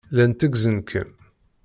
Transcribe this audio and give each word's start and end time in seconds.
Llan 0.13 0.31
tteggzen-kem. 0.33 1.11